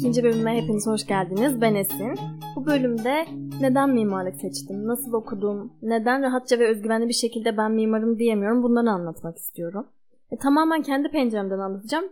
ikinci 0.00 0.24
bölümüne 0.24 0.62
hepiniz 0.62 0.86
hoş 0.86 1.06
geldiniz. 1.06 1.60
Ben 1.60 1.74
Esin. 1.74 2.14
Bu 2.56 2.66
bölümde 2.66 3.26
neden 3.60 3.90
mimarlık 3.90 4.36
seçtim, 4.36 4.86
nasıl 4.86 5.12
okudum, 5.12 5.72
neden 5.82 6.22
rahatça 6.22 6.58
ve 6.58 6.68
özgüvenli 6.68 7.08
bir 7.08 7.14
şekilde 7.14 7.56
ben 7.56 7.72
mimarım 7.72 8.18
diyemiyorum 8.18 8.62
bunları 8.62 8.90
anlatmak 8.90 9.36
istiyorum. 9.36 9.86
E, 10.30 10.36
tamamen 10.36 10.82
kendi 10.82 11.08
penceremden 11.08 11.58
anlatacağım. 11.58 12.04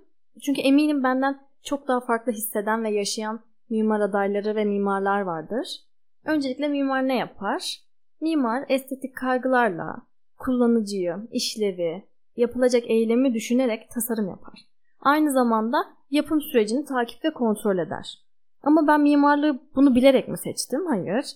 Çünkü 0.43 0.61
eminim 0.61 1.03
benden 1.03 1.41
çok 1.63 1.89
daha 1.89 2.01
farklı 2.01 2.33
hisseden 2.33 2.85
ve 2.85 2.91
yaşayan 2.91 3.41
mimar 3.71 4.01
adayları 4.01 4.57
ve 4.57 4.65
mimarlar 4.65 5.21
vardır. 5.21 5.81
Öncelikle 6.25 6.69
mimar 6.69 7.09
ne 7.09 7.17
yapar? 7.17 7.79
Mimar 8.21 8.65
estetik 8.69 9.17
kaygılarla 9.17 9.97
kullanıcıyı, 10.39 11.17
işlevi, 11.33 12.05
yapılacak 12.37 12.83
eylemi 12.91 13.35
düşünerek 13.35 13.91
tasarım 13.91 14.29
yapar. 14.29 14.69
Aynı 15.01 15.33
zamanda 15.33 15.85
yapım 16.11 16.41
sürecini 16.41 16.85
takip 16.85 17.25
ve 17.25 17.33
kontrol 17.33 17.79
eder. 17.79 18.19
Ama 18.63 18.87
ben 18.87 19.01
mimarlığı 19.01 19.61
bunu 19.75 19.95
bilerek 19.95 20.29
mi 20.29 20.39
seçtim? 20.39 20.87
Hayır. 20.87 21.27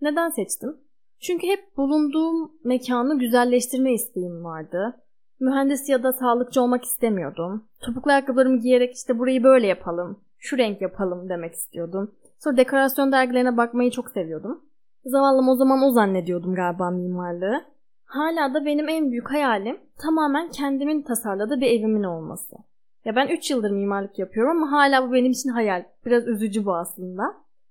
Neden 0.00 0.30
seçtim? 0.30 0.76
Çünkü 1.20 1.46
hep 1.46 1.76
bulunduğum 1.76 2.52
mekanı 2.64 3.18
güzelleştirme 3.18 3.92
isteğim 3.94 4.44
vardı. 4.44 4.96
Mühendis 5.40 5.88
ya 5.88 6.02
da 6.02 6.12
sağlıkçı 6.12 6.62
olmak 6.62 6.84
istemiyordum. 6.84 7.64
Topuklu 7.80 8.10
ayakkabılarımı 8.10 8.58
giyerek 8.58 8.94
işte 8.94 9.18
burayı 9.18 9.42
böyle 9.42 9.66
yapalım, 9.66 10.20
şu 10.38 10.58
renk 10.58 10.80
yapalım 10.80 11.28
demek 11.28 11.54
istiyordum. 11.54 12.14
Sonra 12.38 12.56
dekorasyon 12.56 13.12
dergilerine 13.12 13.56
bakmayı 13.56 13.90
çok 13.90 14.10
seviyordum. 14.10 14.62
Zavallım 15.04 15.48
o 15.48 15.54
zaman 15.54 15.82
o 15.82 15.90
zannediyordum 15.90 16.54
galiba 16.54 16.90
mimarlığı. 16.90 17.64
Hala 18.04 18.54
da 18.54 18.64
benim 18.64 18.88
en 18.88 19.10
büyük 19.10 19.30
hayalim 19.30 19.80
tamamen 19.98 20.50
kendimin 20.50 21.02
tasarladığı 21.02 21.60
bir 21.60 21.80
evimin 21.80 22.02
olması. 22.02 22.56
Ya 23.04 23.16
ben 23.16 23.28
3 23.28 23.50
yıldır 23.50 23.70
mimarlık 23.70 24.18
yapıyorum 24.18 24.50
ama 24.50 24.72
hala 24.72 25.08
bu 25.08 25.12
benim 25.12 25.32
için 25.32 25.50
hayal. 25.50 25.84
Biraz 26.06 26.28
üzücü 26.28 26.64
bu 26.64 26.74
aslında. 26.74 27.22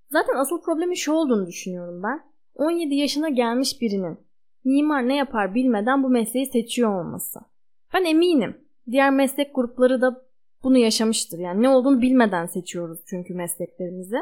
Zaten 0.09 0.35
asıl 0.35 0.61
problemi 0.61 0.97
şu 0.97 1.13
olduğunu 1.13 1.47
düşünüyorum 1.47 2.03
ben. 2.03 2.21
17 2.55 2.95
yaşına 2.95 3.29
gelmiş 3.29 3.81
birinin 3.81 4.17
mimar 4.63 5.07
ne 5.07 5.15
yapar 5.15 5.55
bilmeden 5.55 6.03
bu 6.03 6.09
mesleği 6.09 6.45
seçiyor 6.45 6.99
olması. 6.99 7.39
Ben 7.93 8.05
eminim 8.05 8.57
diğer 8.91 9.09
meslek 9.09 9.55
grupları 9.55 10.01
da 10.01 10.21
bunu 10.63 10.77
yaşamıştır. 10.77 11.39
Yani 11.39 11.61
ne 11.61 11.69
olduğunu 11.69 12.01
bilmeden 12.01 12.45
seçiyoruz 12.45 12.99
çünkü 13.05 13.33
mesleklerimizi. 13.33 14.17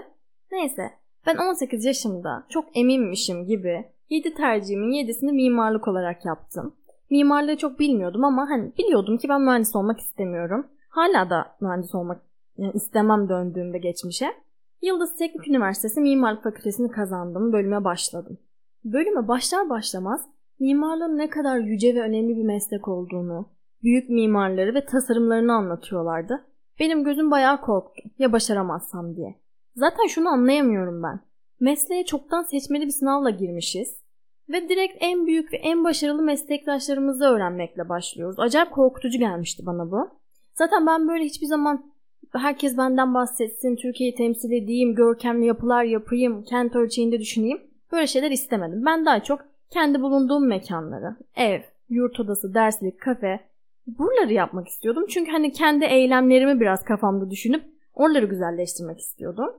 Neyse 0.51 0.91
ben 1.27 1.37
18 1.37 1.85
yaşımda 1.85 2.45
çok 2.49 2.77
eminmişim 2.77 3.45
gibi 3.45 3.85
7 4.09 4.33
tercihimin 4.33 4.91
7'sini 4.91 5.31
mimarlık 5.31 5.87
olarak 5.87 6.25
yaptım. 6.25 6.75
Mimarlığı 7.09 7.57
çok 7.57 7.79
bilmiyordum 7.79 8.23
ama 8.23 8.49
hani 8.49 8.71
biliyordum 8.77 9.17
ki 9.17 9.29
ben 9.29 9.41
mühendis 9.41 9.75
olmak 9.75 9.99
istemiyorum. 9.99 10.67
Hala 10.95 11.29
da 11.29 11.55
mühendis 11.61 11.95
olmak 11.95 12.21
yani 12.57 12.71
istemem 12.73 13.29
döndüğümde 13.29 13.77
geçmişe. 13.77 14.33
Yıldız 14.81 15.17
Teknik 15.17 15.47
Üniversitesi 15.47 16.01
Mimarlık 16.01 16.43
Fakültesini 16.43 16.91
kazandım. 16.91 17.53
Bölüme 17.53 17.83
başladım. 17.83 18.37
Bölüme 18.83 19.27
başlar 19.27 19.69
başlamaz 19.69 20.21
mimarlığın 20.59 21.17
ne 21.17 21.29
kadar 21.29 21.57
yüce 21.57 21.95
ve 21.95 22.01
önemli 22.01 22.37
bir 22.37 22.43
meslek 22.43 22.87
olduğunu, 22.87 23.49
büyük 23.83 24.09
mimarları 24.09 24.73
ve 24.73 24.85
tasarımlarını 24.85 25.53
anlatıyorlardı. 25.53 26.45
Benim 26.79 27.03
gözüm 27.03 27.31
bayağı 27.31 27.61
korktu 27.61 28.01
ya 28.19 28.31
başaramazsam 28.31 29.15
diye. 29.15 29.35
Zaten 29.75 30.07
şunu 30.07 30.29
anlayamıyorum 30.29 31.03
ben. 31.03 31.19
Mesleğe 31.59 32.05
çoktan 32.05 32.43
seçmeli 32.43 32.85
bir 32.85 32.91
sınavla 32.91 33.29
girmişiz 33.29 33.97
ve 34.49 34.69
direkt 34.69 34.97
en 34.99 35.25
büyük 35.25 35.53
ve 35.53 35.57
en 35.57 35.83
başarılı 35.83 36.21
meslektaşlarımızı 36.21 37.25
öğrenmekle 37.25 37.89
başlıyoruz. 37.89 38.39
Acayip 38.39 38.71
korkutucu 38.71 39.19
gelmişti 39.19 39.65
bana 39.65 39.91
bu. 39.91 40.24
Zaten 40.55 40.85
ben 40.87 41.07
böyle 41.07 41.23
hiçbir 41.23 41.47
zaman 41.47 41.91
herkes 42.33 42.77
benden 42.77 43.13
bahsetsin, 43.13 43.75
Türkiye'yi 43.75 44.15
temsil 44.15 44.51
edeyim, 44.51 44.95
görkemli 44.95 45.45
yapılar 45.45 45.83
yapayım, 45.83 46.43
kent 46.43 46.75
ölçeğinde 46.75 47.19
düşüneyim. 47.19 47.61
Böyle 47.91 48.07
şeyler 48.07 48.31
istemedim. 48.31 48.85
Ben 48.85 49.05
daha 49.05 49.23
çok 49.23 49.39
kendi 49.69 50.01
bulunduğum 50.01 50.47
mekanları, 50.47 51.15
ev, 51.35 51.61
yurt 51.89 52.19
odası, 52.19 52.53
derslik, 52.53 53.01
kafe 53.01 53.39
buraları 53.87 54.33
yapmak 54.33 54.67
istiyordum. 54.67 55.05
Çünkü 55.09 55.31
hani 55.31 55.51
kendi 55.51 55.85
eylemlerimi 55.85 56.59
biraz 56.59 56.83
kafamda 56.83 57.31
düşünüp 57.31 57.63
oraları 57.93 58.25
güzelleştirmek 58.25 58.99
istiyordum. 58.99 59.53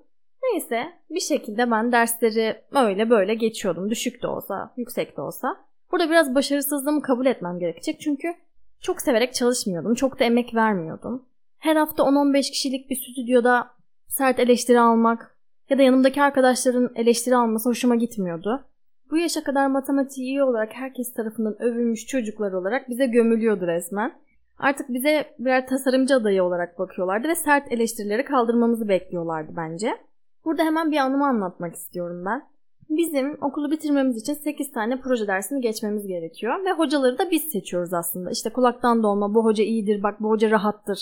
Neyse 0.53 0.93
bir 1.11 1.21
şekilde 1.21 1.71
ben 1.71 1.93
dersleri 1.93 2.56
öyle 2.73 3.11
böyle 3.11 3.35
geçiyordum. 3.35 3.91
Düşük 3.91 4.23
de 4.23 4.27
olsa, 4.27 4.75
yüksek 4.77 5.17
de 5.17 5.21
olsa. 5.21 5.56
Burada 5.93 6.11
biraz 6.11 6.35
başarısızlığımı 6.35 7.03
kabul 7.03 7.27
etmem 7.27 7.59
gerekecek. 7.59 8.01
Çünkü 8.01 8.35
çok 8.81 9.00
severek 9.00 9.34
çalışmıyordum. 9.34 9.94
Çok 9.94 10.20
da 10.20 10.25
emek 10.25 10.54
vermiyordum. 10.54 11.25
Her 11.59 11.76
hafta 11.76 12.03
10-15 12.03 12.50
kişilik 12.50 12.91
bir 12.91 12.97
stüdyoda 12.97 13.70
sert 14.09 14.38
eleştiri 14.38 14.81
almak 14.81 15.37
ya 15.70 15.78
da 15.78 15.82
yanımdaki 15.82 16.22
arkadaşların 16.22 16.91
eleştiri 16.94 17.37
alması 17.37 17.69
hoşuma 17.69 17.94
gitmiyordu. 17.94 18.64
Bu 19.10 19.16
yaşa 19.16 19.44
kadar 19.44 19.66
matematiği 19.66 20.26
iyi 20.26 20.42
olarak 20.42 20.72
herkes 20.72 21.14
tarafından 21.14 21.62
övülmüş 21.62 22.06
çocuklar 22.06 22.53
olarak 22.53 22.88
bize 22.88 23.06
gömülüyordu 23.06 23.66
resmen. 23.66 24.12
Artık 24.59 24.88
bize 24.88 25.34
birer 25.38 25.66
tasarımcı 25.66 26.14
adayı 26.14 26.44
olarak 26.44 26.78
bakıyorlardı 26.78 27.28
ve 27.28 27.34
sert 27.34 27.72
eleştirileri 27.72 28.25
kaldırmamızı 28.25 28.88
bekliyorlardı 28.88 29.53
bence. 29.56 29.97
Burada 30.44 30.64
hemen 30.64 30.91
bir 30.91 30.97
anımı 30.97 31.26
anlatmak 31.26 31.75
istiyorum 31.75 32.25
ben. 32.26 32.43
Bizim 32.91 33.39
okulu 33.41 33.71
bitirmemiz 33.71 34.17
için 34.17 34.35
8 34.35 34.73
tane 34.73 35.01
proje 35.01 35.27
dersini 35.27 35.61
geçmemiz 35.61 36.07
gerekiyor 36.07 36.65
ve 36.65 36.73
hocaları 36.73 37.19
da 37.19 37.31
biz 37.31 37.43
seçiyoruz 37.43 37.93
aslında. 37.93 38.31
İşte 38.31 38.51
kulaktan 38.51 39.03
dolma 39.03 39.35
bu 39.35 39.45
hoca 39.45 39.65
iyidir 39.65 40.03
bak 40.03 40.21
bu 40.21 40.31
hoca 40.31 40.51
rahattır 40.51 40.99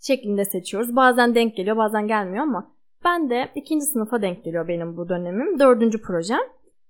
şeklinde 0.00 0.44
seçiyoruz. 0.44 0.96
Bazen 0.96 1.34
denk 1.34 1.56
geliyor 1.56 1.76
bazen 1.76 2.08
gelmiyor 2.08 2.42
ama 2.42 2.72
ben 3.04 3.30
de 3.30 3.48
ikinci 3.54 3.86
sınıfa 3.86 4.22
denk 4.22 4.44
geliyor 4.44 4.68
benim 4.68 4.96
bu 4.96 5.08
dönemim. 5.08 5.58
Dördüncü 5.58 6.02
projem. 6.02 6.40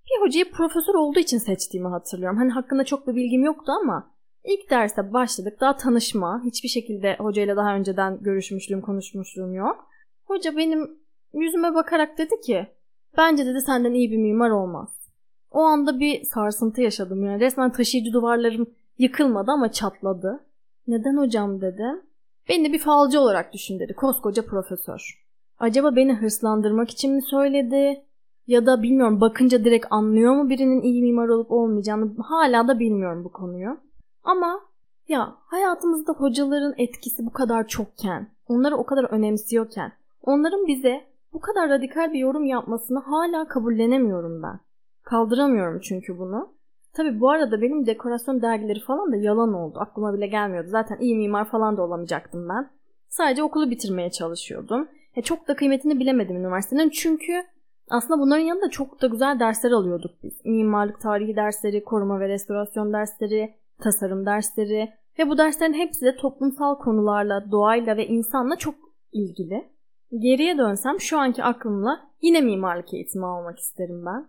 Bir 0.06 0.26
hocayı 0.26 0.50
profesör 0.50 0.94
olduğu 0.94 1.18
için 1.18 1.38
seçtiğimi 1.38 1.88
hatırlıyorum. 1.88 2.38
Hani 2.38 2.50
hakkında 2.50 2.84
çok 2.84 3.08
bir 3.08 3.14
bilgim 3.14 3.44
yoktu 3.44 3.72
ama 3.82 4.10
ilk 4.44 4.70
derste 4.70 5.12
başladık. 5.12 5.60
Daha 5.60 5.76
tanışma. 5.76 6.42
Hiçbir 6.44 6.68
şekilde 6.68 7.16
hocayla 7.18 7.56
daha 7.56 7.74
önceden 7.74 8.22
görüşmüşlüğüm, 8.22 8.80
konuşmuşluğum 8.80 9.54
yok. 9.54 9.86
Hoca 10.24 10.56
benim 10.56 10.98
yüzüme 11.34 11.74
bakarak 11.74 12.18
dedi 12.18 12.40
ki 12.40 12.66
Bence 13.16 13.46
dedi 13.46 13.60
senden 13.60 13.94
iyi 13.94 14.10
bir 14.10 14.16
mimar 14.16 14.50
olmaz. 14.50 14.88
O 15.50 15.60
anda 15.60 16.00
bir 16.00 16.24
sarsıntı 16.24 16.80
yaşadım 16.80 17.24
yani. 17.24 17.40
Resmen 17.40 17.72
taşıyıcı 17.72 18.12
duvarlarım 18.12 18.66
yıkılmadı 18.98 19.50
ama 19.50 19.72
çatladı. 19.72 20.40
Neden 20.86 21.16
hocam 21.16 21.60
dedim. 21.60 22.02
Beni 22.48 22.72
bir 22.72 22.78
falcı 22.78 23.20
olarak 23.20 23.52
düşün 23.52 23.78
dedi. 23.78 23.94
Koskoca 23.94 24.46
profesör. 24.46 25.26
Acaba 25.58 25.96
beni 25.96 26.14
hırslandırmak 26.14 26.90
için 26.90 27.14
mi 27.14 27.22
söyledi? 27.22 28.02
Ya 28.46 28.66
da 28.66 28.82
bilmiyorum 28.82 29.20
bakınca 29.20 29.64
direkt 29.64 29.86
anlıyor 29.90 30.34
mu 30.34 30.48
birinin 30.48 30.82
iyi 30.82 31.02
mimar 31.02 31.28
olup 31.28 31.52
olmayacağını 31.52 32.22
hala 32.22 32.68
da 32.68 32.78
bilmiyorum 32.78 33.24
bu 33.24 33.32
konuyu. 33.32 33.78
Ama 34.24 34.60
ya 35.08 35.34
hayatımızda 35.46 36.12
hocaların 36.12 36.74
etkisi 36.78 37.26
bu 37.26 37.32
kadar 37.32 37.68
çokken, 37.68 38.30
onları 38.48 38.76
o 38.76 38.86
kadar 38.86 39.04
önemsiyorken, 39.04 39.92
onların 40.22 40.66
bize 40.66 41.04
bu 41.36 41.40
kadar 41.40 41.68
radikal 41.70 42.12
bir 42.12 42.18
yorum 42.18 42.44
yapmasını 42.44 42.98
hala 42.98 43.48
kabullenemiyorum 43.48 44.42
ben. 44.42 44.60
Kaldıramıyorum 45.02 45.80
çünkü 45.80 46.18
bunu. 46.18 46.48
Tabi 46.92 47.20
bu 47.20 47.30
arada 47.30 47.62
benim 47.62 47.86
dekorasyon 47.86 48.42
dergileri 48.42 48.80
falan 48.80 49.12
da 49.12 49.16
yalan 49.16 49.54
oldu. 49.54 49.78
Aklıma 49.78 50.14
bile 50.14 50.26
gelmiyordu. 50.26 50.68
Zaten 50.68 50.98
iyi 51.00 51.16
mimar 51.16 51.44
falan 51.50 51.76
da 51.76 51.82
olamayacaktım 51.82 52.48
ben. 52.48 52.70
Sadece 53.08 53.42
okulu 53.42 53.70
bitirmeye 53.70 54.10
çalışıyordum. 54.10 54.88
E 55.16 55.22
çok 55.22 55.48
da 55.48 55.56
kıymetini 55.56 56.00
bilemedim 56.00 56.36
üniversitenin. 56.36 56.90
Çünkü 56.90 57.32
aslında 57.90 58.20
bunların 58.20 58.44
yanında 58.44 58.70
çok 58.70 59.02
da 59.02 59.06
güzel 59.06 59.40
dersler 59.40 59.70
alıyorduk 59.70 60.10
biz. 60.22 60.44
Mimarlık 60.44 61.00
tarihi 61.00 61.36
dersleri, 61.36 61.84
koruma 61.84 62.20
ve 62.20 62.28
restorasyon 62.28 62.92
dersleri, 62.92 63.54
tasarım 63.82 64.26
dersleri 64.26 64.92
ve 65.18 65.28
bu 65.28 65.38
derslerin 65.38 65.74
hepsi 65.74 66.04
de 66.04 66.16
toplumsal 66.16 66.78
konularla, 66.78 67.50
doğayla 67.50 67.96
ve 67.96 68.06
insanla 68.06 68.56
çok 68.56 68.74
ilgili. 69.12 69.75
Geriye 70.12 70.58
dönsem 70.58 71.00
şu 71.00 71.18
anki 71.18 71.44
aklımla 71.44 72.00
yine 72.22 72.40
mimarlık 72.40 72.94
eğitimi 72.94 73.26
almak 73.26 73.58
isterim 73.58 74.06
ben. 74.06 74.28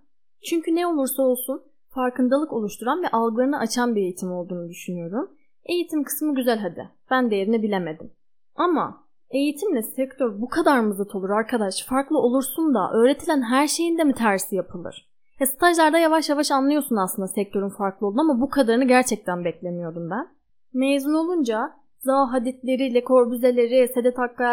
Çünkü 0.49 0.75
ne 0.75 0.87
olursa 0.87 1.23
olsun 1.23 1.63
farkındalık 1.89 2.53
oluşturan 2.53 3.03
ve 3.03 3.07
algılarını 3.07 3.59
açan 3.59 3.95
bir 3.95 4.01
eğitim 4.01 4.31
olduğunu 4.31 4.69
düşünüyorum. 4.69 5.31
Eğitim 5.65 6.03
kısmı 6.03 6.35
güzel 6.35 6.59
hadi. 6.59 6.89
Ben 7.11 7.31
değerini 7.31 7.63
bilemedim. 7.63 8.11
Ama 8.55 9.03
eğitimle 9.29 9.81
sektör 9.81 10.41
bu 10.41 10.49
kadar 10.49 10.79
mı 10.79 10.93
zıt 10.93 11.15
olur 11.15 11.29
arkadaş? 11.29 11.85
Farklı 11.85 12.17
olursun 12.17 12.73
da 12.73 12.91
öğretilen 12.93 13.41
her 13.41 13.67
şeyin 13.67 13.97
de 13.97 14.03
mi 14.03 14.13
tersi 14.13 14.55
yapılır? 14.55 15.09
Ya 15.39 15.47
stajlarda 15.47 15.97
yavaş 15.97 16.29
yavaş 16.29 16.51
anlıyorsun 16.51 16.95
aslında 16.95 17.27
sektörün 17.27 17.69
farklı 17.69 18.07
olduğunu 18.07 18.21
ama 18.21 18.41
bu 18.41 18.49
kadarını 18.49 18.87
gerçekten 18.87 19.45
beklemiyordum 19.45 20.09
ben. 20.09 20.27
Mezun 20.73 21.13
olunca 21.13 21.73
Zaha 21.99 22.33
Hadidleri, 22.33 22.93
Le 22.93 23.03
Corbusier'leri, 23.03 23.87
Sedat 23.93 24.17
Hakkı 24.17 24.43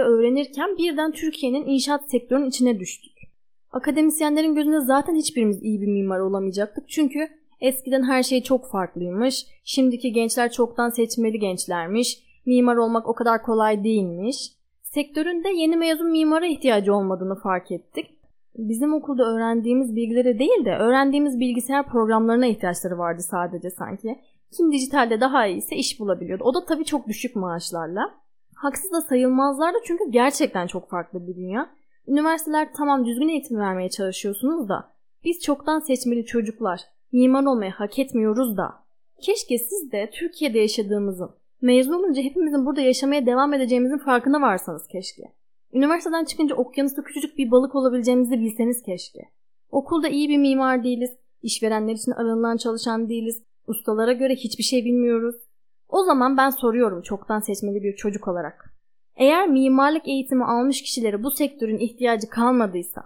öğrenirken 0.00 0.76
birden 0.78 1.12
Türkiye'nin 1.12 1.66
inşaat 1.66 2.10
sektörünün 2.10 2.48
içine 2.48 2.80
düştük. 2.80 3.12
Akademisyenlerin 3.72 4.54
gözünde 4.54 4.80
zaten 4.80 5.14
hiçbirimiz 5.14 5.62
iyi 5.62 5.80
bir 5.80 5.86
mimar 5.86 6.20
olamayacaktık 6.20 6.88
çünkü 6.88 7.28
eskiden 7.60 8.02
her 8.02 8.22
şey 8.22 8.42
çok 8.42 8.70
farklıymış, 8.70 9.46
şimdiki 9.64 10.12
gençler 10.12 10.52
çoktan 10.52 10.90
seçmeli 10.90 11.38
gençlermiş, 11.38 12.18
mimar 12.46 12.76
olmak 12.76 13.08
o 13.08 13.14
kadar 13.14 13.42
kolay 13.42 13.84
değilmiş. 13.84 14.36
sektöründe 14.82 15.48
yeni 15.48 15.76
mezun 15.76 16.10
mimara 16.10 16.46
ihtiyacı 16.46 16.94
olmadığını 16.94 17.34
fark 17.34 17.70
ettik. 17.70 18.06
Bizim 18.56 18.94
okulda 18.94 19.24
öğrendiğimiz 19.24 19.96
bilgileri 19.96 20.38
değil 20.38 20.64
de 20.64 20.76
öğrendiğimiz 20.76 21.40
bilgisayar 21.40 21.86
programlarına 21.86 22.46
ihtiyaçları 22.46 22.98
vardı 22.98 23.22
sadece 23.22 23.70
sanki. 23.70 24.18
Kim 24.56 24.72
dijitalde 24.72 25.20
daha 25.20 25.46
iyiyse 25.46 25.76
iş 25.76 26.00
bulabiliyordu. 26.00 26.44
O 26.44 26.54
da 26.54 26.64
tabii 26.64 26.84
çok 26.84 27.08
düşük 27.08 27.36
maaşlarla. 27.36 28.14
Haksız 28.54 28.92
da 28.92 29.00
sayılmazlardı 29.00 29.78
çünkü 29.84 30.04
gerçekten 30.10 30.66
çok 30.66 30.90
farklı 30.90 31.26
bir 31.26 31.36
dünya. 31.36 31.70
Üniversiteler 32.08 32.68
tamam 32.76 33.06
düzgün 33.06 33.28
eğitim 33.28 33.58
vermeye 33.58 33.90
çalışıyorsunuz 33.90 34.68
da 34.68 34.92
biz 35.24 35.40
çoktan 35.40 35.80
seçmeli 35.80 36.24
çocuklar 36.24 36.80
mimar 37.12 37.44
olmayı 37.44 37.70
hak 37.70 37.98
etmiyoruz 37.98 38.56
da 38.56 38.82
keşke 39.22 39.58
siz 39.58 39.92
de 39.92 40.10
Türkiye'de 40.12 40.58
yaşadığımızın 40.58 41.30
mezun 41.62 41.92
olunca 41.92 42.22
hepimizin 42.22 42.66
burada 42.66 42.80
yaşamaya 42.80 43.26
devam 43.26 43.54
edeceğimizin 43.54 43.98
farkına 43.98 44.40
varsanız 44.40 44.86
keşke. 44.88 45.22
Üniversiteden 45.72 46.24
çıkınca 46.24 46.54
okyanusta 46.54 47.02
küçücük 47.02 47.38
bir 47.38 47.50
balık 47.50 47.74
olabileceğimizi 47.74 48.40
bilseniz 48.40 48.82
keşke. 48.82 49.20
Okulda 49.70 50.08
iyi 50.08 50.28
bir 50.28 50.38
mimar 50.38 50.84
değiliz, 50.84 51.10
işverenler 51.42 51.94
için 51.94 52.12
aranılan 52.12 52.56
çalışan 52.56 53.08
değiliz, 53.08 53.42
ustalara 53.66 54.12
göre 54.12 54.34
hiçbir 54.34 54.64
şey 54.64 54.84
bilmiyoruz. 54.84 55.36
O 55.88 56.04
zaman 56.04 56.36
ben 56.36 56.50
soruyorum 56.50 57.02
çoktan 57.02 57.40
seçmeli 57.40 57.82
bir 57.82 57.96
çocuk 57.96 58.28
olarak. 58.28 58.74
Eğer 59.16 59.48
mimarlık 59.48 60.08
eğitimi 60.08 60.44
almış 60.44 60.82
kişilere 60.82 61.22
bu 61.22 61.30
sektörün 61.30 61.78
ihtiyacı 61.78 62.28
kalmadıysa, 62.28 63.02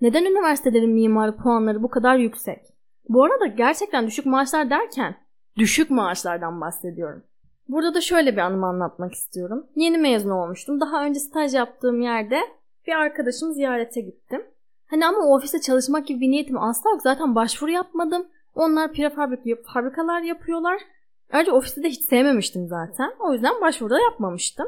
neden 0.00 0.24
üniversitelerin 0.24 0.90
mimari 0.90 1.36
puanları 1.36 1.82
bu 1.82 1.88
kadar 1.88 2.16
yüksek? 2.16 2.60
Bu 3.08 3.24
arada 3.24 3.46
gerçekten 3.46 4.06
düşük 4.06 4.26
maaşlar 4.26 4.70
derken 4.70 5.16
düşük 5.56 5.90
maaşlardan 5.90 6.60
bahsediyorum. 6.60 7.22
Burada 7.68 7.94
da 7.94 8.00
şöyle 8.00 8.32
bir 8.32 8.40
anımı 8.40 8.66
anlatmak 8.66 9.14
istiyorum. 9.14 9.66
Yeni 9.76 9.98
mezun 9.98 10.30
olmuştum. 10.30 10.80
Daha 10.80 11.04
önce 11.04 11.20
staj 11.20 11.54
yaptığım 11.54 12.00
yerde 12.00 12.40
bir 12.86 12.92
arkadaşımı 12.92 13.54
ziyarete 13.54 14.00
gittim. 14.00 14.42
Hani 14.86 15.06
ama 15.06 15.18
o 15.18 15.36
ofiste 15.36 15.60
çalışmak 15.60 16.06
gibi 16.06 16.20
bir 16.20 16.30
niyetim 16.30 16.58
asla 16.58 16.90
yok. 16.90 17.02
Zaten 17.02 17.34
başvuru 17.34 17.70
yapmadım. 17.70 18.26
Onlar 18.58 18.92
prefabrik 18.92 19.66
fabrikalar 19.66 20.22
yapıyorlar. 20.22 20.80
Ayrıca 21.32 21.52
ofisi 21.52 21.82
de 21.82 21.88
hiç 21.88 22.04
sevmemiştim 22.04 22.66
zaten. 22.68 23.10
O 23.20 23.32
yüzden 23.32 23.60
başvuru 23.60 23.90
da 23.90 24.00
yapmamıştım. 24.00 24.66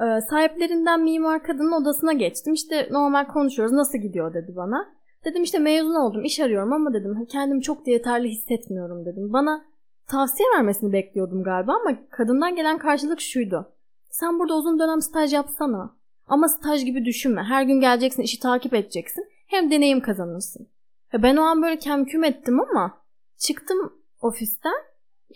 Ee, 0.00 0.20
sahiplerinden 0.20 1.00
mimar 1.00 1.42
kadının 1.42 1.72
odasına 1.72 2.12
geçtim. 2.12 2.54
İşte 2.54 2.88
normal 2.90 3.26
konuşuyoruz 3.26 3.72
nasıl 3.72 3.98
gidiyor 3.98 4.34
dedi 4.34 4.56
bana. 4.56 4.88
Dedim 5.24 5.42
işte 5.42 5.58
mezun 5.58 5.94
oldum 5.94 6.24
iş 6.24 6.40
arıyorum 6.40 6.72
ama 6.72 6.94
dedim 6.94 7.26
kendimi 7.32 7.62
çok 7.62 7.86
da 7.86 7.90
yeterli 7.90 8.28
hissetmiyorum 8.28 9.06
dedim. 9.06 9.32
Bana 9.32 9.64
tavsiye 10.06 10.48
vermesini 10.56 10.92
bekliyordum 10.92 11.42
galiba 11.42 11.72
ama 11.72 12.08
kadından 12.10 12.56
gelen 12.56 12.78
karşılık 12.78 13.20
şuydu. 13.20 13.72
Sen 14.10 14.38
burada 14.38 14.56
uzun 14.56 14.78
dönem 14.78 15.00
staj 15.00 15.32
yapsana. 15.34 15.96
Ama 16.26 16.48
staj 16.48 16.84
gibi 16.84 17.04
düşünme. 17.04 17.42
Her 17.42 17.62
gün 17.62 17.80
geleceksin, 17.80 18.22
işi 18.22 18.40
takip 18.40 18.74
edeceksin. 18.74 19.26
Hem 19.46 19.70
deneyim 19.70 20.00
kazanırsın. 20.00 20.68
Ya 21.12 21.22
ben 21.22 21.36
o 21.36 21.42
an 21.42 21.62
böyle 21.62 21.78
kemküm 21.78 22.24
ettim 22.24 22.60
ama 22.60 23.03
çıktım 23.38 23.92
ofisten. 24.20 24.74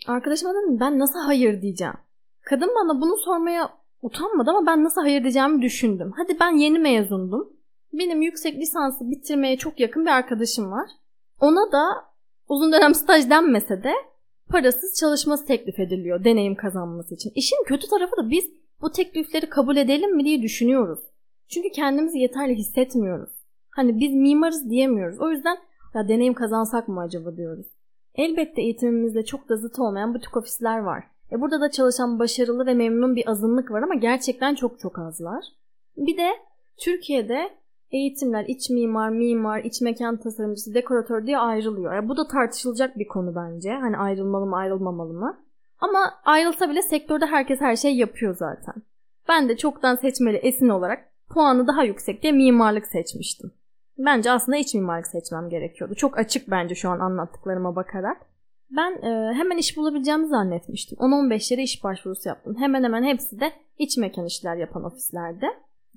Arkadaşıma 0.07 0.53
dedim 0.53 0.79
ben 0.79 0.99
nasıl 0.99 1.19
hayır 1.19 1.61
diyeceğim. 1.61 1.93
Kadın 2.41 2.69
bana 2.75 3.01
bunu 3.01 3.17
sormaya 3.17 3.69
utanmadı 4.01 4.49
ama 4.49 4.67
ben 4.67 4.83
nasıl 4.83 5.01
hayır 5.01 5.23
diyeceğimi 5.23 5.61
düşündüm. 5.61 6.13
Hadi 6.17 6.39
ben 6.39 6.51
yeni 6.57 6.79
mezundum. 6.79 7.53
Benim 7.93 8.21
yüksek 8.21 8.57
lisansı 8.57 9.11
bitirmeye 9.11 9.57
çok 9.57 9.79
yakın 9.79 10.05
bir 10.05 10.11
arkadaşım 10.11 10.71
var. 10.71 10.89
Ona 11.39 11.71
da 11.71 12.05
uzun 12.47 12.71
dönem 12.71 12.95
staj 12.95 13.29
denmese 13.29 13.83
de 13.83 13.93
parasız 14.49 14.99
çalışması 14.99 15.45
teklif 15.45 15.79
ediliyor 15.79 16.23
deneyim 16.23 16.55
kazanması 16.55 17.15
için. 17.15 17.31
İşin 17.35 17.63
kötü 17.65 17.87
tarafı 17.87 18.17
da 18.17 18.29
biz 18.29 18.45
bu 18.81 18.91
teklifleri 18.91 19.49
kabul 19.49 19.77
edelim 19.77 20.15
mi 20.15 20.25
diye 20.25 20.41
düşünüyoruz. 20.41 20.99
Çünkü 21.47 21.69
kendimizi 21.69 22.19
yeterli 22.19 22.55
hissetmiyoruz. 22.55 23.29
Hani 23.69 23.99
biz 23.99 24.13
mimarız 24.13 24.69
diyemiyoruz. 24.69 25.19
O 25.19 25.31
yüzden 25.31 25.57
ya 25.95 26.07
deneyim 26.07 26.33
kazansak 26.33 26.87
mı 26.87 27.01
acaba 27.01 27.37
diyoruz. 27.37 27.65
Elbette 28.19 28.61
eğitimimizde 28.61 29.25
çok 29.25 29.49
da 29.49 29.57
zıt 29.57 29.79
olmayan 29.79 30.13
butik 30.13 30.37
ofisler 30.37 30.79
var. 30.79 31.03
E 31.31 31.41
burada 31.41 31.61
da 31.61 31.71
çalışan 31.71 32.19
başarılı 32.19 32.65
ve 32.65 32.73
memnun 32.73 33.15
bir 33.15 33.29
azınlık 33.29 33.71
var 33.71 33.81
ama 33.81 33.95
gerçekten 33.95 34.55
çok 34.55 34.79
çok 34.79 34.99
azlar. 34.99 35.45
Bir 35.97 36.17
de 36.17 36.29
Türkiye'de 36.77 37.49
eğitimler 37.91 38.45
iç 38.47 38.69
mimar, 38.69 39.09
mimar, 39.09 39.63
iç 39.63 39.81
mekan 39.81 40.17
tasarımcısı, 40.17 40.73
dekoratör 40.73 41.25
diye 41.25 41.37
ayrılıyor. 41.37 41.93
Yani 41.93 42.09
bu 42.09 42.17
da 42.17 42.27
tartışılacak 42.27 42.97
bir 42.97 43.07
konu 43.07 43.35
bence. 43.35 43.71
Hani 43.71 43.97
ayrılmalı 43.97 44.45
mı 44.45 44.55
ayrılmamalı 44.55 45.13
mı? 45.13 45.37
Ama 45.79 46.13
ayrılsa 46.25 46.69
bile 46.69 46.81
sektörde 46.81 47.25
herkes 47.25 47.61
her 47.61 47.75
şey 47.75 47.95
yapıyor 47.95 48.35
zaten. 48.35 48.75
Ben 49.29 49.49
de 49.49 49.57
çoktan 49.57 49.95
seçmeli 49.95 50.37
esin 50.37 50.69
olarak 50.69 51.05
puanı 51.29 51.67
daha 51.67 51.83
yüksek 51.83 52.23
diye 52.23 52.33
mimarlık 52.33 52.87
seçmiştim. 52.87 53.51
Bence 53.99 54.31
aslında 54.31 54.57
iç 54.57 54.73
mimarlık 54.73 55.07
seçmem 55.07 55.49
gerekiyordu. 55.49 55.95
Çok 55.95 56.17
açık 56.17 56.51
bence 56.51 56.75
şu 56.75 56.89
an 56.89 56.99
anlattıklarıma 56.99 57.75
bakarak. 57.75 58.17
Ben 58.71 58.91
e, 58.91 59.33
hemen 59.33 59.57
iş 59.57 59.77
bulabileceğimi 59.77 60.27
zannetmiştim. 60.27 60.97
10-15 60.97 61.53
yere 61.53 61.63
iş 61.63 61.83
başvurusu 61.83 62.29
yaptım. 62.29 62.55
Hemen 62.59 62.83
hemen 62.83 63.03
hepsi 63.03 63.39
de 63.39 63.51
iç 63.77 63.97
mekan 63.97 64.25
işler 64.25 64.55
yapan 64.55 64.83
ofislerde. 64.83 65.45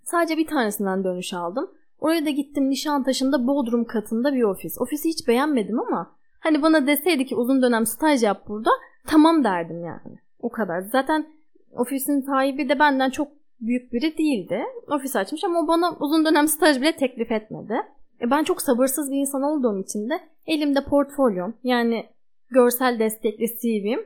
Sadece 0.04 0.36
bir 0.36 0.46
tanesinden 0.46 1.04
dönüş 1.04 1.34
aldım. 1.34 1.70
Oraya 1.98 2.26
da 2.26 2.30
gittim 2.30 2.70
Nişantaşı'nda 2.70 3.46
Bodrum 3.46 3.84
katında 3.84 4.34
bir 4.34 4.42
ofis. 4.42 4.80
Ofisi 4.80 5.08
hiç 5.08 5.28
beğenmedim 5.28 5.80
ama 5.80 6.16
hani 6.40 6.62
bana 6.62 6.86
deseydi 6.86 7.26
ki 7.26 7.36
uzun 7.36 7.62
dönem 7.62 7.86
staj 7.86 8.22
yap 8.22 8.48
burada 8.48 8.70
tamam 9.06 9.44
derdim 9.44 9.84
yani. 9.84 10.18
O 10.38 10.50
kadar. 10.50 10.80
Zaten 10.80 11.26
ofisin 11.72 12.20
sahibi 12.20 12.68
de 12.68 12.78
benden 12.78 13.10
çok 13.10 13.28
büyük 13.62 13.92
biri 13.92 14.18
değildi. 14.18 14.62
Ofis 14.88 15.16
açmış 15.16 15.44
ama 15.44 15.60
o 15.60 15.68
bana 15.68 15.96
uzun 16.00 16.24
dönem 16.24 16.48
staj 16.48 16.80
bile 16.80 16.96
teklif 16.96 17.32
etmedi. 17.32 17.74
E 18.20 18.30
ben 18.30 18.44
çok 18.44 18.62
sabırsız 18.62 19.10
bir 19.10 19.16
insan 19.16 19.42
olduğum 19.42 19.82
için 19.82 20.10
de 20.10 20.20
elimde 20.46 20.84
portfolyom 20.84 21.54
yani 21.64 22.06
görsel 22.50 22.98
destekli 22.98 23.46
CV'm 23.46 24.00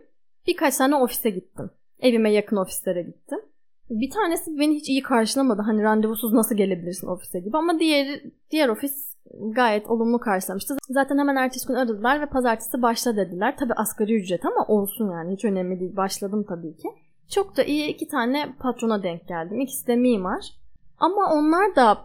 birkaç 0.46 0.76
tane 0.76 0.96
ofise 0.96 1.30
gittim. 1.30 1.70
Evime 2.00 2.32
yakın 2.32 2.56
ofislere 2.56 3.02
gittim. 3.02 3.38
Bir 3.90 4.10
tanesi 4.10 4.58
beni 4.58 4.74
hiç 4.74 4.88
iyi 4.88 5.02
karşılamadı. 5.02 5.62
Hani 5.62 5.82
randevusuz 5.82 6.32
nasıl 6.32 6.56
gelebilirsin 6.56 7.06
ofise 7.06 7.40
gibi. 7.40 7.56
Ama 7.56 7.78
diğer 7.78 8.20
diğer 8.50 8.68
ofis 8.68 9.16
gayet 9.40 9.86
olumlu 9.86 10.18
karşılamıştı. 10.18 10.76
Zaten 10.88 11.18
hemen 11.18 11.36
ertesi 11.36 11.68
gün 11.68 11.74
aradılar 11.74 12.20
ve 12.20 12.26
pazartesi 12.26 12.82
başla 12.82 13.16
dediler. 13.16 13.56
Tabi 13.56 13.72
asgari 13.72 14.14
ücret 14.14 14.44
ama 14.44 14.66
olsun 14.66 15.10
yani 15.10 15.32
hiç 15.32 15.44
önemli 15.44 15.80
değil. 15.80 15.96
Başladım 15.96 16.44
tabii 16.48 16.76
ki. 16.76 16.88
Çok 17.30 17.56
da 17.56 17.64
iyi 17.64 17.88
iki 17.88 18.08
tane 18.08 18.54
patrona 18.60 19.02
denk 19.02 19.28
geldim. 19.28 19.60
İkisi 19.60 19.86
de 19.86 19.96
mimar. 19.96 20.44
Ama 20.98 21.32
onlar 21.32 21.76
da 21.76 21.98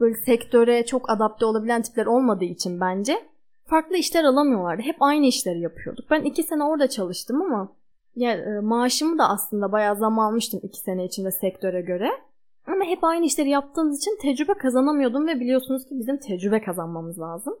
böyle 0.00 0.14
sektöre 0.14 0.86
çok 0.86 1.10
adapte 1.10 1.46
olabilen 1.46 1.82
tipler 1.82 2.06
olmadığı 2.06 2.44
için 2.44 2.80
bence 2.80 3.22
farklı 3.66 3.96
işler 3.96 4.24
alamıyorlardı. 4.24 4.82
Hep 4.82 4.96
aynı 5.00 5.26
işleri 5.26 5.60
yapıyorduk. 5.60 6.10
Ben 6.10 6.22
iki 6.22 6.42
sene 6.42 6.64
orada 6.64 6.88
çalıştım 6.88 7.42
ama 7.42 7.72
ya, 8.16 8.32
e, 8.32 8.60
maaşımı 8.60 9.18
da 9.18 9.28
aslında 9.28 9.72
bayağı 9.72 9.96
zam 9.96 10.18
almıştım 10.18 10.60
iki 10.62 10.80
sene 10.80 11.04
içinde 11.04 11.30
sektöre 11.30 11.80
göre. 11.80 12.10
Ama 12.66 12.84
hep 12.84 13.04
aynı 13.04 13.24
işleri 13.26 13.50
yaptığımız 13.50 13.98
için 13.98 14.18
tecrübe 14.22 14.54
kazanamıyordum 14.54 15.26
ve 15.26 15.40
biliyorsunuz 15.40 15.88
ki 15.88 15.98
bizim 15.98 16.16
tecrübe 16.16 16.62
kazanmamız 16.62 17.20
lazım. 17.20 17.54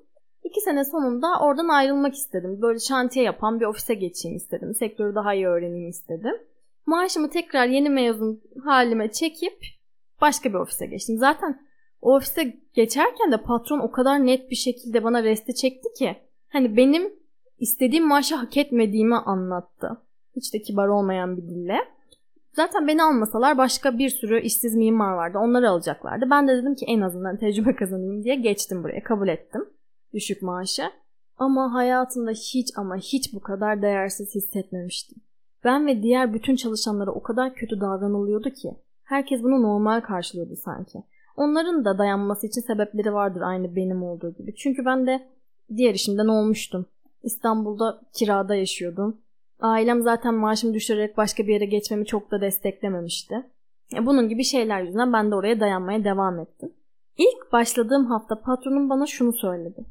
İki 0.44 0.60
sene 0.60 0.84
sonunda 0.84 1.40
oradan 1.40 1.68
ayrılmak 1.68 2.14
istedim. 2.14 2.62
Böyle 2.62 2.78
şantiye 2.78 3.24
yapan 3.24 3.60
bir 3.60 3.66
ofise 3.66 3.94
geçeyim 3.94 4.36
istedim. 4.36 4.74
Sektörü 4.74 5.14
daha 5.14 5.34
iyi 5.34 5.46
öğreneyim 5.46 5.88
istedim. 5.88 6.34
Maaşımı 6.90 7.30
tekrar 7.30 7.66
yeni 7.66 7.90
mezun 7.90 8.42
halime 8.64 9.12
çekip 9.12 9.58
başka 10.20 10.48
bir 10.48 10.54
ofise 10.54 10.86
geçtim. 10.86 11.16
Zaten 11.18 11.60
o 12.00 12.16
ofise 12.16 12.56
geçerken 12.74 13.32
de 13.32 13.42
patron 13.42 13.78
o 13.78 13.90
kadar 13.90 14.26
net 14.26 14.50
bir 14.50 14.56
şekilde 14.56 15.04
bana 15.04 15.22
resti 15.22 15.54
çekti 15.54 15.88
ki 15.98 16.16
hani 16.48 16.76
benim 16.76 17.12
istediğim 17.58 18.08
maaşı 18.08 18.34
hak 18.34 18.56
etmediğimi 18.56 19.16
anlattı. 19.16 20.02
Hiç 20.36 20.54
de 20.54 20.62
kibar 20.62 20.88
olmayan 20.88 21.36
bir 21.36 21.42
dille. 21.42 21.76
Zaten 22.52 22.88
beni 22.88 23.02
almasalar 23.02 23.58
başka 23.58 23.98
bir 23.98 24.08
sürü 24.08 24.40
işsiz 24.40 24.74
mimar 24.74 25.12
vardı. 25.12 25.38
Onları 25.38 25.70
alacaklardı. 25.70 26.30
Ben 26.30 26.48
de 26.48 26.56
dedim 26.56 26.74
ki 26.74 26.84
en 26.88 27.00
azından 27.00 27.36
tecrübe 27.36 27.76
kazanayım 27.76 28.24
diye 28.24 28.34
geçtim 28.34 28.82
buraya. 28.82 29.02
Kabul 29.02 29.28
ettim. 29.28 29.64
Düşük 30.14 30.42
maaşı. 30.42 30.82
Ama 31.36 31.74
hayatımda 31.74 32.30
hiç 32.30 32.68
ama 32.76 32.96
hiç 32.96 33.34
bu 33.34 33.40
kadar 33.40 33.82
değersiz 33.82 34.34
hissetmemiştim. 34.34 35.18
Ben 35.64 35.86
ve 35.86 36.02
diğer 36.02 36.34
bütün 36.34 36.56
çalışanlara 36.56 37.10
o 37.10 37.22
kadar 37.22 37.54
kötü 37.54 37.80
davranılıyordu 37.80 38.50
ki. 38.50 38.70
Herkes 39.04 39.42
bunu 39.42 39.62
normal 39.62 40.00
karşılıyordu 40.00 40.56
sanki. 40.56 41.02
Onların 41.36 41.84
da 41.84 41.98
dayanması 41.98 42.46
için 42.46 42.60
sebepleri 42.60 43.14
vardır 43.14 43.40
aynı 43.40 43.76
benim 43.76 44.02
olduğu 44.02 44.34
gibi. 44.34 44.54
Çünkü 44.54 44.84
ben 44.84 45.06
de 45.06 45.28
diğer 45.76 45.94
işimden 45.94 46.26
olmuştum. 46.26 46.86
İstanbul'da 47.22 48.00
kirada 48.12 48.54
yaşıyordum. 48.54 49.20
Ailem 49.60 50.02
zaten 50.02 50.34
maaşımı 50.34 50.74
düşürerek 50.74 51.16
başka 51.16 51.42
bir 51.46 51.52
yere 51.52 51.64
geçmemi 51.64 52.06
çok 52.06 52.30
da 52.30 52.40
desteklememişti. 52.40 53.46
E, 53.94 54.06
bunun 54.06 54.28
gibi 54.28 54.44
şeyler 54.44 54.82
yüzünden 54.82 55.12
ben 55.12 55.30
de 55.30 55.34
oraya 55.34 55.60
dayanmaya 55.60 56.04
devam 56.04 56.38
ettim. 56.38 56.72
İlk 57.18 57.52
başladığım 57.52 58.06
hafta 58.06 58.40
patronum 58.40 58.90
bana 58.90 59.06
şunu 59.06 59.32
söyledi. 59.32 59.84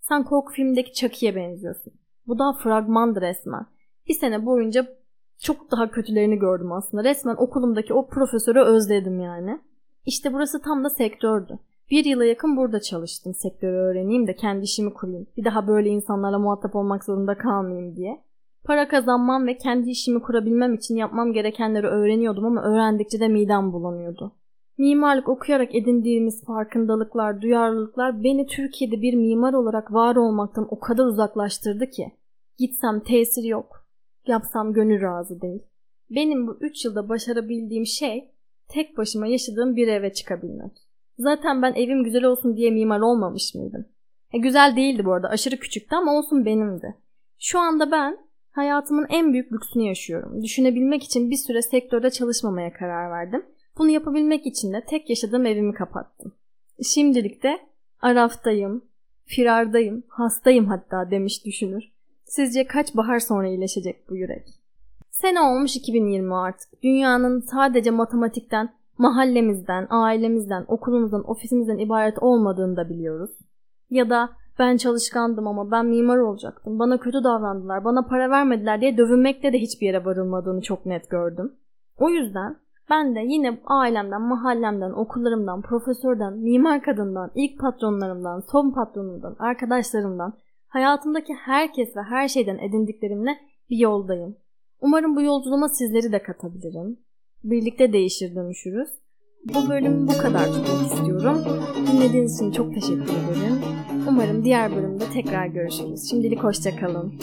Sen 0.00 0.24
korku 0.24 0.52
filmindeki 0.52 0.92
Chucky'ye 0.92 1.36
benziyorsun. 1.36 1.92
Bu 2.26 2.38
daha 2.38 2.52
fragmandı 2.52 3.20
resmen. 3.20 3.66
Bir 4.08 4.14
sene 4.14 4.46
boyunca 4.46 4.99
çok 5.40 5.70
daha 5.70 5.90
kötülerini 5.90 6.38
gördüm 6.38 6.72
aslında. 6.72 7.04
Resmen 7.04 7.36
okulumdaki 7.38 7.94
o 7.94 8.06
profesörü 8.06 8.60
özledim 8.60 9.20
yani. 9.20 9.60
İşte 10.06 10.32
burası 10.32 10.62
tam 10.62 10.84
da 10.84 10.90
sektördü. 10.90 11.58
Bir 11.90 12.04
yıla 12.04 12.24
yakın 12.24 12.56
burada 12.56 12.80
çalıştım 12.80 13.34
sektörü 13.34 13.76
öğreneyim 13.76 14.26
de 14.26 14.36
kendi 14.36 14.64
işimi 14.64 14.94
kurayım. 14.94 15.26
Bir 15.36 15.44
daha 15.44 15.66
böyle 15.66 15.88
insanlarla 15.88 16.38
muhatap 16.38 16.76
olmak 16.76 17.04
zorunda 17.04 17.38
kalmayayım 17.38 17.96
diye. 17.96 18.20
Para 18.64 18.88
kazanmam 18.88 19.46
ve 19.46 19.56
kendi 19.56 19.90
işimi 19.90 20.22
kurabilmem 20.22 20.74
için 20.74 20.96
yapmam 20.96 21.32
gerekenleri 21.32 21.86
öğreniyordum 21.86 22.44
ama 22.44 22.62
öğrendikçe 22.62 23.20
de 23.20 23.28
midem 23.28 23.72
bulanıyordu. 23.72 24.32
Mimarlık 24.78 25.28
okuyarak 25.28 25.74
edindiğimiz 25.74 26.44
farkındalıklar, 26.44 27.42
duyarlılıklar 27.42 28.24
beni 28.24 28.46
Türkiye'de 28.46 29.02
bir 29.02 29.14
mimar 29.14 29.52
olarak 29.52 29.92
var 29.92 30.16
olmaktan 30.16 30.66
o 30.70 30.80
kadar 30.80 31.04
uzaklaştırdı 31.04 31.86
ki. 31.86 32.12
Gitsem 32.58 33.00
tesir 33.00 33.44
yok, 33.44 33.79
yapsam 34.26 34.72
gönül 34.72 35.02
razı 35.02 35.40
değil. 35.40 35.62
Benim 36.10 36.46
bu 36.46 36.58
3 36.60 36.84
yılda 36.84 37.08
başarabildiğim 37.08 37.86
şey 37.86 38.30
tek 38.68 38.96
başıma 38.96 39.26
yaşadığım 39.26 39.76
bir 39.76 39.88
eve 39.88 40.12
çıkabilmek. 40.12 40.72
Zaten 41.18 41.62
ben 41.62 41.74
evim 41.74 42.04
güzel 42.04 42.24
olsun 42.24 42.56
diye 42.56 42.70
mimar 42.70 43.00
olmamış 43.00 43.54
mıydım? 43.54 43.86
E, 44.32 44.38
güzel 44.38 44.76
değildi 44.76 45.04
bu 45.04 45.12
arada 45.12 45.28
aşırı 45.28 45.56
küçüktü 45.56 45.96
ama 45.96 46.18
olsun 46.18 46.44
benimdi. 46.44 46.96
Şu 47.38 47.58
anda 47.58 47.90
ben 47.90 48.18
hayatımın 48.50 49.06
en 49.10 49.32
büyük 49.32 49.52
lüksünü 49.52 49.82
yaşıyorum. 49.82 50.42
Düşünebilmek 50.42 51.02
için 51.02 51.30
bir 51.30 51.36
süre 51.36 51.62
sektörde 51.62 52.10
çalışmamaya 52.10 52.72
karar 52.72 53.10
verdim. 53.10 53.44
Bunu 53.78 53.90
yapabilmek 53.90 54.46
için 54.46 54.72
de 54.72 54.84
tek 54.84 55.10
yaşadığım 55.10 55.46
evimi 55.46 55.74
kapattım. 55.74 56.32
Şimdilik 56.82 57.42
de 57.42 57.58
araftayım, 58.00 58.84
firardayım, 59.24 60.02
hastayım 60.08 60.66
hatta 60.66 61.10
demiş 61.10 61.46
düşünür. 61.46 61.84
Sizce 62.30 62.66
kaç 62.66 62.96
bahar 62.96 63.18
sonra 63.18 63.48
iyileşecek 63.48 64.10
bu 64.10 64.16
yürek? 64.16 64.46
Sene 65.10 65.40
olmuş 65.40 65.76
2020 65.76 66.34
artık. 66.34 66.82
Dünyanın 66.82 67.40
sadece 67.40 67.90
matematikten, 67.90 68.72
mahallemizden, 68.98 69.86
ailemizden, 69.90 70.64
okulumuzdan, 70.68 71.30
ofisimizden 71.30 71.78
ibaret 71.78 72.18
olmadığını 72.20 72.76
da 72.76 72.88
biliyoruz. 72.88 73.30
Ya 73.90 74.10
da 74.10 74.30
ben 74.58 74.76
çalışkandım 74.76 75.46
ama 75.46 75.70
ben 75.70 75.86
mimar 75.86 76.16
olacaktım. 76.16 76.78
Bana 76.78 77.00
kötü 77.00 77.24
davrandılar, 77.24 77.84
bana 77.84 78.02
para 78.02 78.30
vermediler 78.30 78.80
diye 78.80 78.96
dövünmekte 78.96 79.52
de 79.52 79.58
hiçbir 79.58 79.86
yere 79.86 80.04
varılmadığını 80.04 80.62
çok 80.62 80.86
net 80.86 81.10
gördüm. 81.10 81.52
O 81.98 82.10
yüzden 82.10 82.56
ben 82.90 83.14
de 83.14 83.20
yine 83.20 83.60
ailemden, 83.66 84.22
mahallemden, 84.22 84.90
okullarımdan, 84.90 85.62
profesörden, 85.62 86.32
mimar 86.32 86.82
kadından, 86.82 87.30
ilk 87.34 87.60
patronlarımdan, 87.60 88.40
son 88.40 88.70
patronumdan, 88.70 89.36
arkadaşlarımdan, 89.38 90.34
hayatımdaki 90.70 91.34
herkes 91.34 91.96
ve 91.96 92.02
her 92.02 92.28
şeyden 92.28 92.58
edindiklerimle 92.58 93.38
bir 93.70 93.76
yoldayım. 93.76 94.36
Umarım 94.80 95.16
bu 95.16 95.22
yolculuğuma 95.22 95.68
sizleri 95.68 96.12
de 96.12 96.22
katabilirim. 96.22 96.98
Birlikte 97.44 97.92
değişir 97.92 98.34
dönüşürüz. 98.34 98.88
Bu 99.44 99.68
bölüm 99.68 100.08
bu 100.08 100.18
kadar 100.18 100.46
tutmak 100.46 100.92
istiyorum. 100.92 101.44
Dinlediğiniz 101.86 102.36
için 102.36 102.52
çok 102.52 102.74
teşekkür 102.74 103.02
ederim. 103.02 103.60
Umarım 104.08 104.44
diğer 104.44 104.76
bölümde 104.76 105.04
tekrar 105.12 105.46
görüşürüz. 105.46 106.10
Şimdilik 106.10 106.44
hoşçakalın. 106.44 107.14